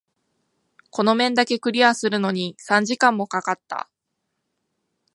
[0.89, 3.87] この面だけクリアするのに三時間も掛かった。